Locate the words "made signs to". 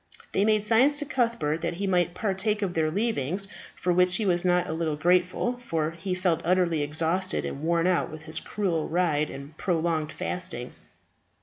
0.45-1.05